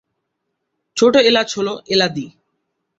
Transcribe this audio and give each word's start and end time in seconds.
ছোটো 0.97 1.19
এলাচ 1.21 1.49
হল 1.57 1.67
এলাদি। 1.93 2.25